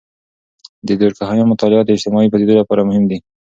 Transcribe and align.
د 0.87 0.89
دورکهايم 1.01 1.47
مطالعات 1.49 1.85
د 1.87 1.91
اجتماعي 1.95 2.29
پدیدو 2.33 2.59
لپاره 2.61 2.87
مهم 2.89 3.03
دي. 3.11 3.17